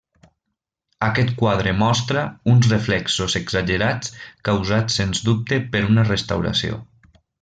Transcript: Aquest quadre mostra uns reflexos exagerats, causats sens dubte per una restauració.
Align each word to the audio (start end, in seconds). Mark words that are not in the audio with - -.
Aquest 1.07 1.33
quadre 1.41 1.73
mostra 1.81 2.23
uns 2.53 2.69
reflexos 2.73 3.37
exagerats, 3.41 4.15
causats 4.51 4.97
sens 5.01 5.23
dubte 5.29 5.61
per 5.77 5.83
una 5.91 6.07
restauració. 6.09 6.81